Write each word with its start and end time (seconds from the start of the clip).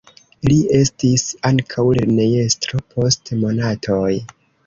Li 0.51 0.55
estis 0.77 1.25
ankaŭ 1.49 1.85
lernejestro 1.99 2.81
post 2.95 3.33
monatoj. 3.45 4.11